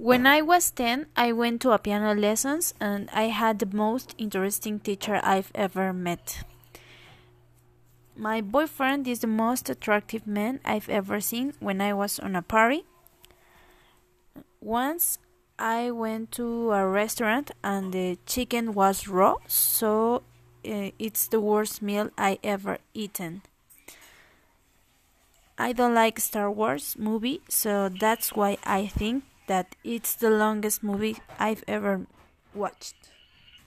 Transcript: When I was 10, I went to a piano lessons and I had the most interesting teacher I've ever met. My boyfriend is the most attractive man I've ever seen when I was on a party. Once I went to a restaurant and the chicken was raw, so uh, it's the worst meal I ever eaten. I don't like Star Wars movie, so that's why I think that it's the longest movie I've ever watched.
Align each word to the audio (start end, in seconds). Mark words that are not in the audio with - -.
When 0.00 0.26
I 0.26 0.40
was 0.40 0.70
10, 0.70 1.08
I 1.14 1.32
went 1.32 1.60
to 1.60 1.72
a 1.72 1.78
piano 1.78 2.18
lessons 2.18 2.72
and 2.80 3.10
I 3.12 3.24
had 3.24 3.58
the 3.58 3.66
most 3.66 4.14
interesting 4.16 4.80
teacher 4.80 5.20
I've 5.22 5.52
ever 5.54 5.92
met. 5.92 6.42
My 8.16 8.40
boyfriend 8.40 9.06
is 9.06 9.18
the 9.18 9.26
most 9.26 9.68
attractive 9.68 10.26
man 10.26 10.60
I've 10.64 10.88
ever 10.88 11.20
seen 11.20 11.52
when 11.60 11.82
I 11.82 11.92
was 11.92 12.18
on 12.18 12.34
a 12.34 12.40
party. 12.40 12.86
Once 14.62 15.18
I 15.58 15.90
went 15.90 16.32
to 16.32 16.72
a 16.72 16.88
restaurant 16.88 17.50
and 17.62 17.92
the 17.92 18.16
chicken 18.24 18.72
was 18.72 19.06
raw, 19.06 19.34
so 19.48 20.22
uh, 20.66 20.96
it's 20.98 21.28
the 21.28 21.42
worst 21.42 21.82
meal 21.82 22.08
I 22.16 22.38
ever 22.42 22.78
eaten. 22.94 23.42
I 25.58 25.74
don't 25.74 25.94
like 25.94 26.18
Star 26.18 26.50
Wars 26.50 26.96
movie, 26.98 27.42
so 27.50 27.90
that's 27.90 28.32
why 28.32 28.56
I 28.64 28.86
think 28.86 29.24
that 29.50 29.74
it's 29.82 30.14
the 30.14 30.30
longest 30.30 30.80
movie 30.84 31.16
I've 31.36 31.64
ever 31.66 32.06
watched. 32.54 32.94